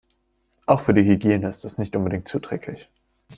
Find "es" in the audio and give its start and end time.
1.63-1.77